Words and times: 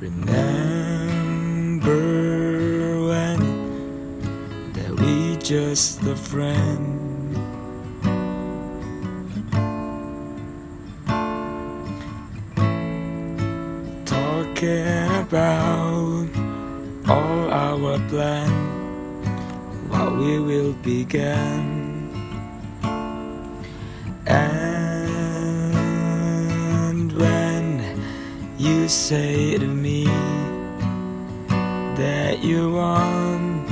Remember 0.00 1.92
when 3.08 3.38
that 4.72 4.92
we 4.98 5.36
just 5.36 6.00
a 6.04 6.16
friend. 6.16 7.36
Talking 14.06 14.86
about 15.20 16.28
all 17.06 17.50
our 17.50 17.98
plan, 18.08 18.50
what 19.90 20.16
we 20.16 20.40
will 20.40 20.72
begin. 20.82 21.79
You 28.70 28.88
say 28.88 29.58
to 29.58 29.66
me 29.66 30.04
that 32.00 32.38
you 32.40 32.72
want 32.72 33.68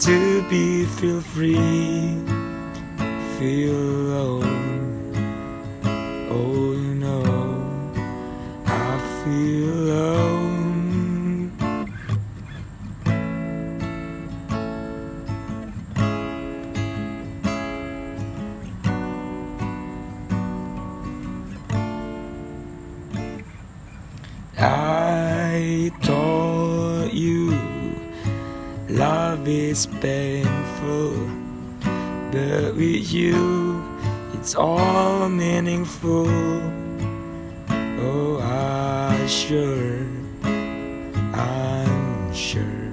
to 0.00 0.42
be 0.48 0.86
feel 0.86 1.20
free, 1.20 2.16
feel 3.38 3.76
alone. 4.22 5.12
Oh, 6.30 6.72
you 6.84 6.94
know, 7.04 7.92
I 8.64 8.90
feel 9.18 9.59
I 24.62 25.90
told 26.02 27.14
you 27.14 27.58
love 28.90 29.48
is 29.48 29.86
painful, 29.86 31.16
but 32.30 32.76
with 32.76 33.10
you 33.10 33.82
it's 34.34 34.54
all 34.54 35.30
meaningful. 35.30 36.28
Oh, 38.02 38.38
I'm 38.42 39.26
sure, 39.28 40.06
I'm 41.32 42.34
sure. 42.34 42.92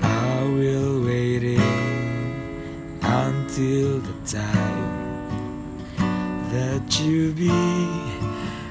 I 0.00 0.42
will 0.44 1.04
waiting 1.04 1.60
until 3.02 3.98
the 4.00 4.14
time 4.24 5.01
that 6.52 7.00
you 7.00 7.32
be 7.32 7.48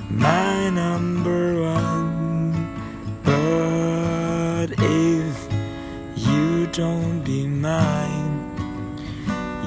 my 0.08 0.70
number 0.70 1.62
one. 1.62 2.54
But 3.24 4.68
if 4.78 5.50
you 6.16 6.68
don't 6.68 7.24
be 7.24 7.48
mine, 7.48 8.54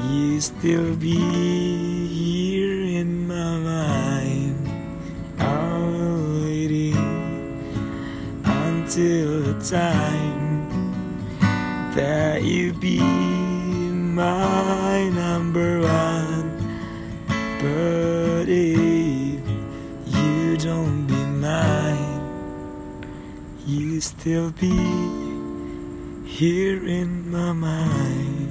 you 0.09 0.41
still 0.41 0.95
be 0.95 2.07
here 2.07 3.01
in 3.01 3.27
my 3.27 3.59
mind. 3.59 4.69
I'm 5.41 6.45
waiting 6.45 6.95
until 8.45 9.43
the 9.43 9.55
time 9.61 10.71
that 11.97 12.45
you 12.45 12.73
be 12.75 13.01
my 13.01 15.09
number 15.09 15.81
one. 15.81 16.04
Still 24.01 24.51
be 24.51 24.71
here 26.27 26.85
in 26.87 27.31
my 27.31 27.53
mind. 27.53 28.44